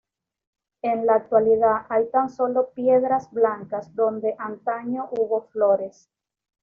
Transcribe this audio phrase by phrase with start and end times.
[0.81, 6.09] En la actualidad hay tan sólo piedras blancas donde antaño hubo flores.